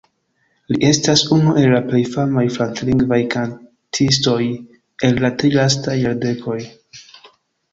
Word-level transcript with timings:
Li 0.71 0.77
estas 0.91 1.21
unu 1.35 1.51
el 1.63 1.67
la 1.73 1.81
plej 1.91 2.01
famaj 2.13 2.45
franclingvaj 2.55 3.19
kantistoj 3.35 4.41
el 5.11 5.23
la 5.27 5.33
tri 5.43 5.53
lastaj 5.59 5.99
jardekoj. 6.07 6.59